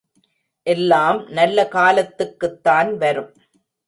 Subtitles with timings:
[0.67, 3.31] எல்லாம் நல்ல காலத்துக்குத் தான் வரும்!